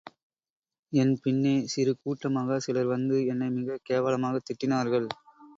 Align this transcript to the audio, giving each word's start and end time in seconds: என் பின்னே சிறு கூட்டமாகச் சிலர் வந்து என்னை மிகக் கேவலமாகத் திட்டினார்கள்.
என் 0.93 1.11
பின்னே 1.21 1.53
சிறு 1.65 1.93
கூட்டமாகச் 1.97 2.65
சிலர் 2.65 2.87
வந்து 2.87 3.19
என்னை 3.27 3.49
மிகக் 3.51 3.87
கேவலமாகத் 3.89 4.47
திட்டினார்கள். 4.49 5.07